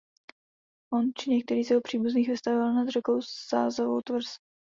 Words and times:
On 0.93 1.05
či 1.15 1.29
některý 1.29 1.63
z 1.63 1.69
jeho 1.69 1.81
příbuzných 1.81 2.29
vystavěl 2.29 2.73
nad 2.73 2.87
řekou 2.87 3.21
Sázavou 3.21 4.01
tvrz. 4.01 4.25